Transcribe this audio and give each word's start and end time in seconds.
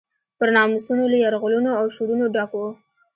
پر 0.37 0.47
ناموسونو 0.57 1.03
له 1.11 1.17
یرغلونو 1.23 1.71
او 1.79 1.85
شورونو 1.95 2.25
ډک 2.35 2.51
و. 2.55 2.61